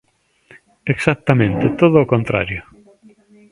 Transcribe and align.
Exactamente, 0.93 1.65
todo 1.81 1.97
o 2.01 2.09
contrario. 2.13 2.61